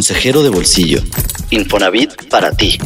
[0.00, 1.02] consejero de bolsillo.
[1.50, 2.78] Infonavit para ti.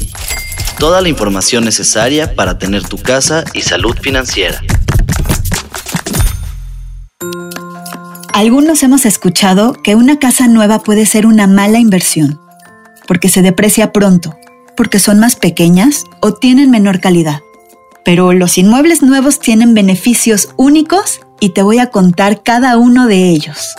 [0.80, 4.60] Toda la información necesaria para tener tu casa y salud financiera.
[8.32, 12.40] Algunos hemos escuchado que una casa nueva puede ser una mala inversión,
[13.06, 14.36] porque se deprecia pronto,
[14.76, 17.42] porque son más pequeñas o tienen menor calidad.
[18.04, 23.28] Pero los inmuebles nuevos tienen beneficios únicos y te voy a contar cada uno de
[23.28, 23.76] ellos.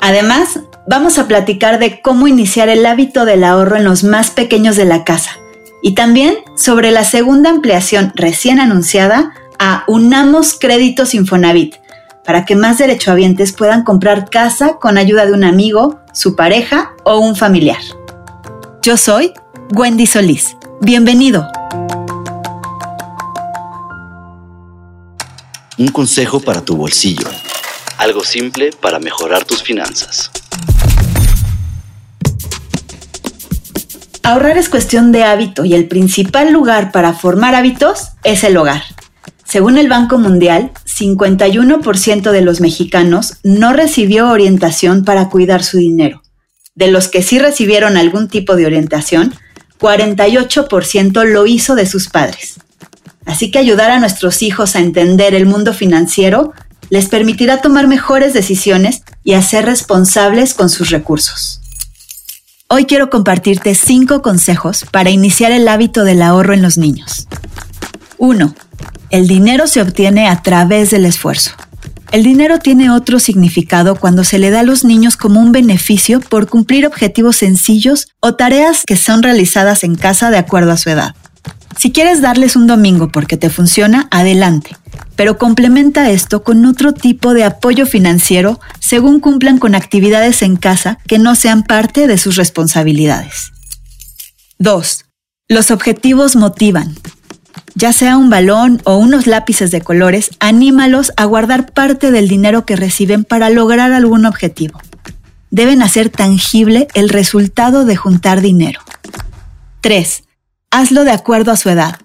[0.00, 4.74] Además, vamos a platicar de cómo iniciar el hábito del ahorro en los más pequeños
[4.76, 5.32] de la casa
[5.82, 11.76] y también sobre la segunda ampliación recién anunciada a Unamos Créditos Infonavit
[12.24, 17.18] para que más derechohabientes puedan comprar casa con ayuda de un amigo, su pareja o
[17.18, 17.80] un familiar.
[18.82, 19.34] Yo soy
[19.74, 20.56] Wendy Solís.
[20.80, 21.46] Bienvenido.
[25.76, 27.28] Un consejo para tu bolsillo.
[27.98, 30.30] Algo simple para mejorar tus finanzas.
[34.28, 38.82] Ahorrar es cuestión de hábito y el principal lugar para formar hábitos es el hogar.
[39.42, 46.20] Según el Banco Mundial, 51% de los mexicanos no recibió orientación para cuidar su dinero.
[46.74, 49.32] De los que sí recibieron algún tipo de orientación,
[49.80, 52.56] 48% lo hizo de sus padres.
[53.24, 56.52] Así que ayudar a nuestros hijos a entender el mundo financiero
[56.90, 61.57] les permitirá tomar mejores decisiones y a ser responsables con sus recursos.
[62.70, 67.26] Hoy quiero compartirte cinco consejos para iniciar el hábito del ahorro en los niños.
[68.18, 68.54] 1.
[69.08, 71.52] El dinero se obtiene a través del esfuerzo.
[72.12, 76.20] El dinero tiene otro significado cuando se le da a los niños como un beneficio
[76.20, 80.90] por cumplir objetivos sencillos o tareas que son realizadas en casa de acuerdo a su
[80.90, 81.14] edad.
[81.78, 84.76] Si quieres darles un domingo porque te funciona, adelante,
[85.14, 90.98] pero complementa esto con otro tipo de apoyo financiero según cumplan con actividades en casa
[91.06, 93.52] que no sean parte de sus responsabilidades.
[94.58, 95.04] 2.
[95.48, 96.96] Los objetivos motivan
[97.74, 102.66] ya sea un balón o unos lápices de colores, anímalos a guardar parte del dinero
[102.66, 104.80] que reciben para lograr algún objetivo.
[105.52, 108.80] Deben hacer tangible el resultado de juntar dinero.
[109.80, 110.24] 3.
[110.70, 111.96] Hazlo de acuerdo a su edad.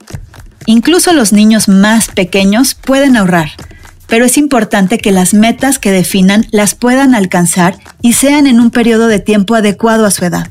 [0.65, 3.51] Incluso los niños más pequeños pueden ahorrar,
[4.07, 8.71] pero es importante que las metas que definan las puedan alcanzar y sean en un
[8.71, 10.47] periodo de tiempo adecuado a su edad.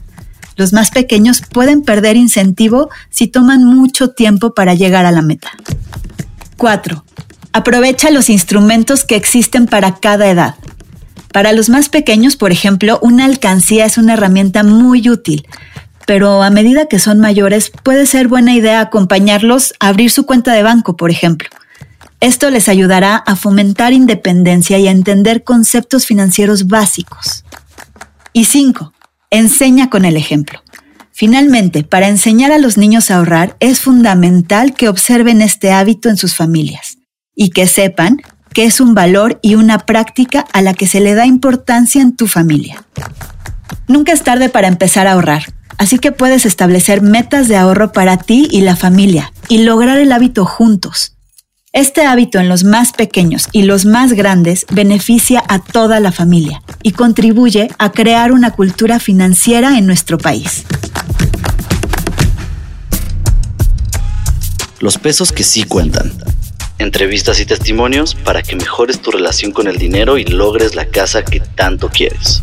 [0.57, 5.51] Los más pequeños pueden perder incentivo si toman mucho tiempo para llegar a la meta.
[6.59, 7.05] 4.
[7.55, 10.57] Aprovecha los instrumentos que existen para cada edad.
[11.33, 15.47] Para los más pequeños, por ejemplo, una alcancía es una herramienta muy útil,
[16.07, 20.53] pero a medida que son mayores puede ser buena idea acompañarlos a abrir su cuenta
[20.53, 21.49] de banco, por ejemplo.
[22.21, 27.45] Esto les ayudará a fomentar independencia y a entender conceptos financieros básicos.
[28.33, 28.93] Y 5.
[29.31, 30.63] Enseña con el ejemplo.
[31.11, 36.17] Finalmente, para enseñar a los niños a ahorrar es fundamental que observen este hábito en
[36.17, 36.99] sus familias
[37.35, 38.19] y que sepan
[38.53, 42.17] que es un valor y una práctica a la que se le da importancia en
[42.17, 42.85] tu familia.
[43.89, 48.17] Nunca es tarde para empezar a ahorrar, así que puedes establecer metas de ahorro para
[48.17, 51.17] ti y la familia y lograr el hábito juntos.
[51.75, 56.63] Este hábito en los más pequeños y los más grandes beneficia a toda la familia
[56.83, 60.65] y contribuye a crear una cultura financiera en nuestro país.
[64.81, 66.13] Los pesos que sí cuentan.
[66.79, 71.25] Entrevistas y testimonios para que mejores tu relación con el dinero y logres la casa
[71.25, 72.43] que tanto quieres.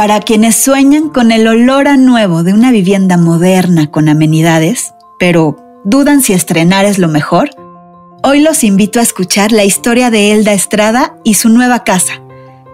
[0.00, 5.58] Para quienes sueñan con el olor a nuevo de una vivienda moderna con amenidades, pero
[5.84, 7.50] dudan si estrenar es lo mejor,
[8.22, 12.14] hoy los invito a escuchar la historia de Elda Estrada y su nueva casa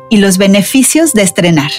[0.09, 1.73] y los beneficios de estrenar.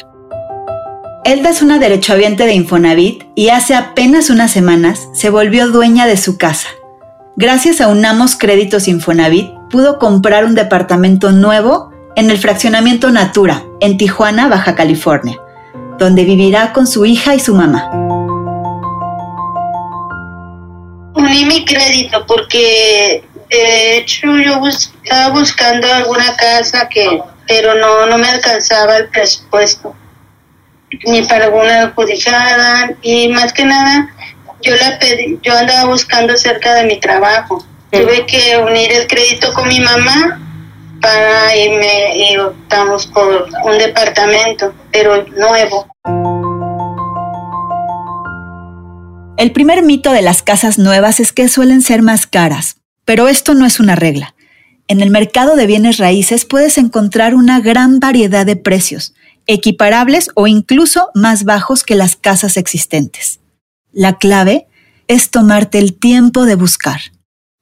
[1.23, 6.17] Elda es una derechohabiente de Infonavit y hace apenas unas semanas se volvió dueña de
[6.17, 6.67] su casa.
[7.37, 13.97] Gracias a Unamos Créditos Infonavit pudo comprar un departamento nuevo en el fraccionamiento Natura, en
[13.97, 15.37] Tijuana, Baja California,
[15.97, 17.89] donde vivirá con su hija y su mamá.
[21.15, 28.17] uní mi crédito porque de hecho yo estaba buscando alguna casa que pero no no
[28.17, 29.95] me alcanzaba el presupuesto
[31.05, 34.09] ni para alguna adjudicada y más que nada
[34.61, 37.63] yo la pedí, yo andaba buscando cerca de mi trabajo.
[37.91, 40.39] Tuve que unir el crédito con mi mamá
[41.01, 45.87] para irme y optamos por un departamento pero nuevo
[49.37, 53.53] El primer mito de las casas nuevas es que suelen ser más caras, pero esto
[53.53, 54.33] no es una regla.
[54.87, 59.13] En el mercado de bienes raíces puedes encontrar una gran variedad de precios,
[59.45, 63.39] equiparables o incluso más bajos que las casas existentes.
[63.91, 64.65] La clave
[65.07, 67.01] es tomarte el tiempo de buscar.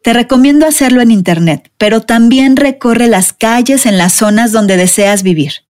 [0.01, 5.21] Te recomiendo hacerlo en Internet, pero también recorre las calles en las zonas donde deseas
[5.21, 5.64] vivir.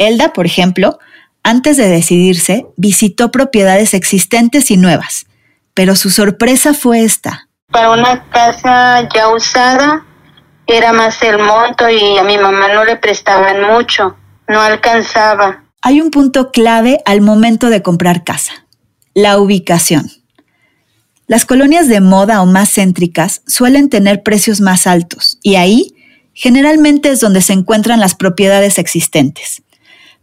[0.00, 0.98] Elda, por ejemplo,
[1.42, 5.26] antes de decidirse, visitó propiedades existentes y nuevas,
[5.74, 7.48] pero su sorpresa fue esta.
[7.70, 10.06] Para una casa ya usada
[10.66, 14.16] era más el monto y a mi mamá no le prestaban mucho,
[14.48, 15.64] no alcanzaba.
[15.82, 18.66] Hay un punto clave al momento de comprar casa,
[19.12, 20.10] la ubicación.
[21.26, 25.94] Las colonias de moda o más céntricas suelen tener precios más altos y ahí
[26.32, 29.62] generalmente es donde se encuentran las propiedades existentes.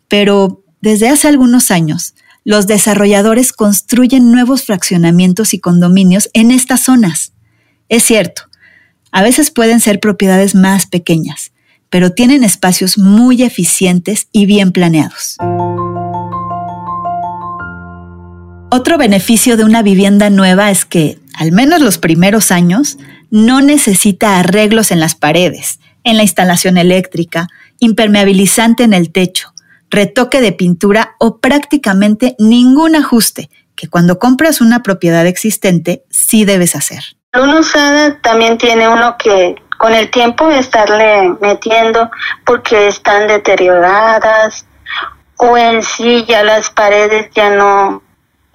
[0.07, 7.33] Pero desde hace algunos años, los desarrolladores construyen nuevos fraccionamientos y condominios en estas zonas.
[7.89, 8.43] Es cierto,
[9.11, 11.51] a veces pueden ser propiedades más pequeñas,
[11.89, 15.37] pero tienen espacios muy eficientes y bien planeados.
[18.69, 22.97] Otro beneficio de una vivienda nueva es que, al menos los primeros años,
[23.31, 27.47] no necesita arreglos en las paredes, en la instalación eléctrica,
[27.79, 29.53] impermeabilizante en el techo,
[29.89, 36.75] retoque de pintura o prácticamente ningún ajuste que cuando compras una propiedad existente sí debes
[36.75, 37.03] hacer.
[37.33, 42.09] Usada también tiene uno que con el tiempo estarle metiendo
[42.45, 44.65] porque están deterioradas
[45.37, 48.01] o en sí ya las paredes ya no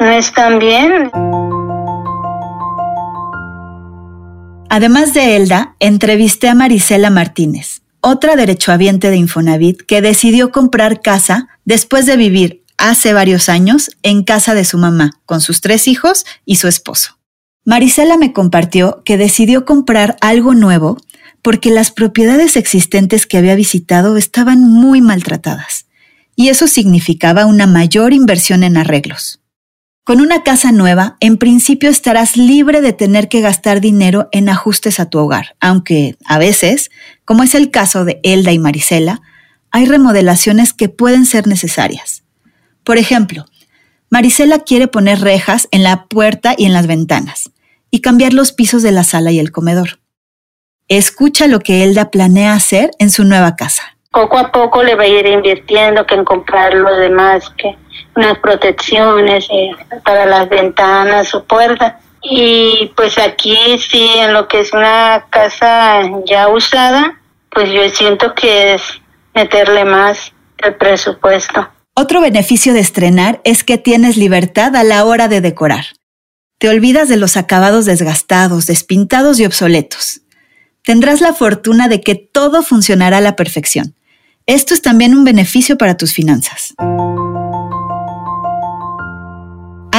[0.02, 1.10] no están bien.
[4.68, 11.48] Además de Elda, entrevisté a Marisela Martínez, otra derechohabiente de Infonavit que decidió comprar casa
[11.64, 16.26] después de vivir hace varios años en casa de su mamá, con sus tres hijos
[16.44, 17.18] y su esposo.
[17.64, 20.98] Marisela me compartió que decidió comprar algo nuevo
[21.42, 25.86] porque las propiedades existentes que había visitado estaban muy maltratadas,
[26.34, 29.41] y eso significaba una mayor inversión en arreglos.
[30.04, 34.98] Con una casa nueva, en principio estarás libre de tener que gastar dinero en ajustes
[34.98, 36.90] a tu hogar, aunque a veces,
[37.24, 39.20] como es el caso de Elda y Marisela,
[39.70, 42.24] hay remodelaciones que pueden ser necesarias.
[42.82, 43.44] Por ejemplo,
[44.10, 47.52] Marisela quiere poner rejas en la puerta y en las ventanas
[47.88, 50.00] y cambiar los pisos de la sala y el comedor.
[50.88, 53.96] Escucha lo que Elda planea hacer en su nueva casa.
[54.10, 57.76] Poco a poco le va a ir invirtiendo que en comprar lo demás, que
[58.14, 59.70] unas protecciones eh,
[60.04, 61.94] para las ventanas o puertas.
[62.22, 67.20] Y pues aquí sí, en lo que es una casa ya usada,
[67.50, 68.82] pues yo siento que es
[69.34, 71.68] meterle más el presupuesto.
[71.94, 75.84] Otro beneficio de estrenar es que tienes libertad a la hora de decorar.
[76.58, 80.20] Te olvidas de los acabados desgastados, despintados y obsoletos.
[80.84, 83.94] Tendrás la fortuna de que todo funcionará a la perfección.
[84.46, 86.74] Esto es también un beneficio para tus finanzas.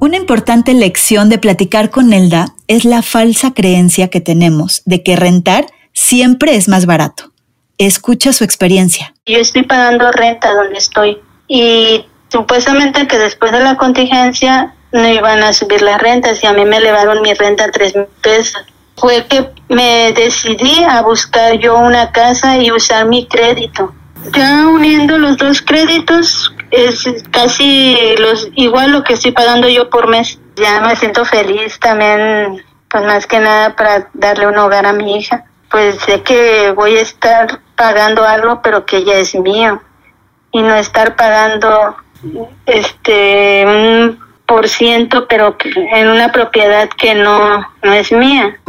[0.02, 5.14] Una importante lección de platicar con Elda es la falsa creencia que tenemos de que
[5.14, 7.30] rentar siempre es más barato.
[7.78, 9.14] Escucha su experiencia.
[9.26, 15.40] Yo estoy pagando renta donde estoy y supuestamente que después de la contingencia no iban
[15.44, 18.60] a subir las rentas y a mí me elevaron mi renta a tres mil pesos.
[18.96, 23.94] Fue que me decidí a buscar yo una casa y usar mi crédito.
[24.36, 30.08] Ya uniendo los dos créditos, es casi los igual lo que estoy pagando yo por
[30.08, 30.40] mes.
[30.56, 35.18] Ya me siento feliz también, pues más que nada para darle un hogar a mi
[35.18, 35.44] hija.
[35.70, 39.80] Pues sé que voy a estar pagando algo, pero que ya es mío
[40.50, 41.96] y no estar pagando
[42.66, 48.60] este un por ciento, pero en una propiedad que no, no es mía.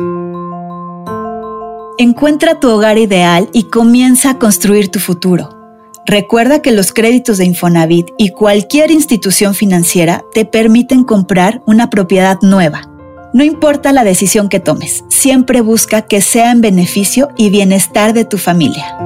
[1.98, 5.63] Encuentra tu hogar ideal y comienza a construir tu futuro.
[6.06, 12.38] Recuerda que los créditos de Infonavit y cualquier institución financiera te permiten comprar una propiedad
[12.42, 12.90] nueva.
[13.34, 18.26] No importa la decisión que tomes, siempre busca que sea en beneficio y bienestar de
[18.26, 18.98] tu familia.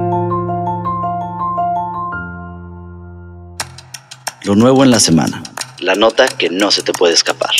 [4.42, 5.42] Lo nuevo en la semana.
[5.78, 7.50] La nota que no se te puede escapar.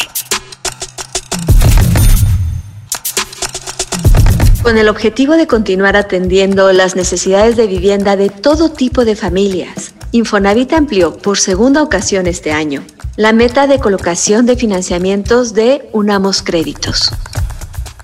[4.68, 9.94] Con el objetivo de continuar atendiendo las necesidades de vivienda de todo tipo de familias,
[10.12, 12.84] Infonavit amplió por segunda ocasión este año
[13.16, 17.12] la meta de colocación de financiamientos de Unamos Créditos.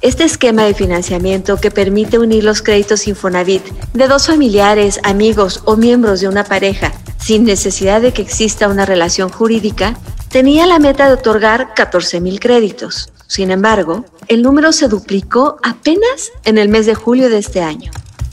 [0.00, 5.76] Este esquema de financiamiento que permite unir los créditos Infonavit de dos familiares, amigos o
[5.76, 9.98] miembros de una pareja sin necesidad de que exista una relación jurídica,
[10.30, 13.10] tenía la meta de otorgar 14.000 créditos.
[13.26, 17.90] Sin embargo, el número se duplicó apenas en el mes de julio de este año.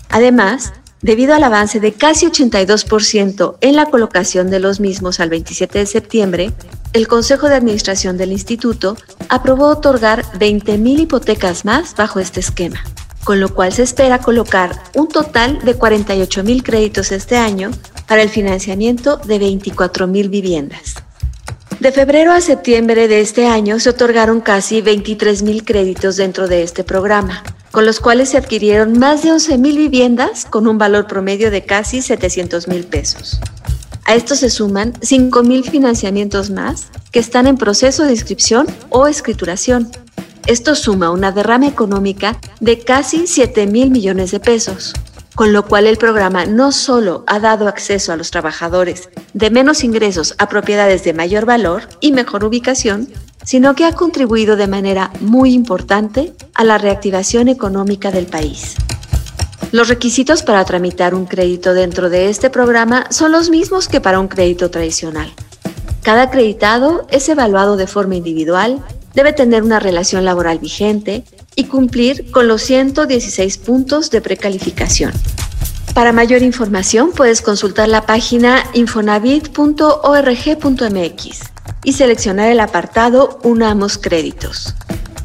[0.10, 5.80] Además, debido al avance de casi 82% en la colocación de los mismos al 27
[5.80, 6.52] de septiembre,
[6.94, 8.98] el Consejo de Administración del Instituto
[9.30, 12.84] aprobó otorgar 20.000 hipotecas más bajo este esquema,
[13.24, 17.72] con lo cual se espera colocar un total de 48.000 créditos este año
[18.08, 20.96] para el financiamiento de 24.000 viviendas.
[21.82, 26.84] De febrero a septiembre de este año se otorgaron casi 23.000 créditos dentro de este
[26.84, 31.66] programa, con los cuales se adquirieron más de 11.000 viviendas con un valor promedio de
[31.66, 33.40] casi 700.000 pesos.
[34.06, 39.90] A esto se suman 5.000 financiamientos más que están en proceso de inscripción o escrituración.
[40.46, 44.94] Esto suma una derrama económica de casi 7.000 millones de pesos
[45.36, 49.84] con lo cual el programa no solo ha dado acceso a los trabajadores de menos
[49.84, 53.08] ingresos a propiedades de mayor valor y mejor ubicación,
[53.44, 58.76] sino que ha contribuido de manera muy importante a la reactivación económica del país.
[59.72, 64.20] Los requisitos para tramitar un crédito dentro de este programa son los mismos que para
[64.20, 65.32] un crédito tradicional.
[66.04, 68.84] Cada acreditado es evaluado de forma individual,
[69.14, 71.24] debe tener una relación laboral vigente,
[71.56, 75.12] y cumplir con los 116 puntos de precalificación.
[75.94, 81.40] Para mayor información puedes consultar la página infonavit.org.mx
[81.84, 84.76] y seleccionar el apartado Unamos Créditos.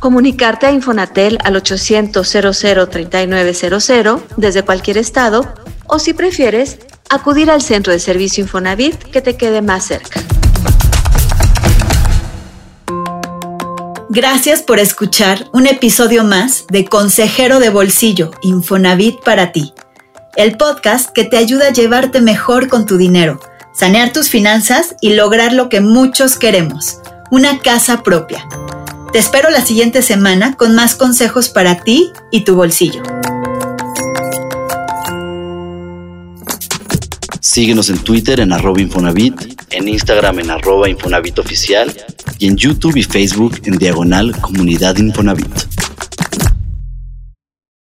[0.00, 5.54] Comunicarte a Infonatel al 800 00 3900 desde cualquier estado
[5.86, 6.78] o si prefieres,
[7.08, 10.25] acudir al centro de servicio Infonavit que te quede más cerca.
[14.16, 19.74] Gracias por escuchar un episodio más de Consejero de Bolsillo, Infonavit para ti.
[20.36, 23.38] El podcast que te ayuda a llevarte mejor con tu dinero,
[23.74, 28.48] sanear tus finanzas y lograr lo que muchos queremos, una casa propia.
[29.12, 33.02] Te espero la siguiente semana con más consejos para ti y tu bolsillo.
[37.56, 39.34] Síguenos en Twitter en arroba Infonavit,
[39.70, 41.90] en Instagram en arroba Infonavit Oficial
[42.38, 45.48] y en YouTube y Facebook en Diagonal Comunidad Infonavit.